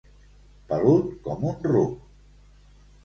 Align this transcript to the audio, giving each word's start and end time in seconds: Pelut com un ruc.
Pelut 0.71 1.13
com 1.27 1.45
un 1.53 1.63
ruc. 1.71 1.95